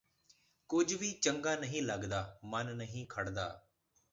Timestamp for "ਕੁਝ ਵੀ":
0.69-1.11